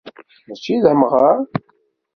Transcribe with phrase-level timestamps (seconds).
[0.47, 1.37] Mačči d amɣaṛ